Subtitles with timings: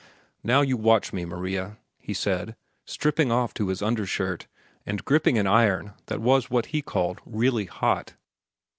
[0.43, 2.55] "Now you watch me, Maria," he said,
[2.85, 4.47] stripping off to his undershirt
[4.83, 8.15] and gripping an iron that was what he called "really hot."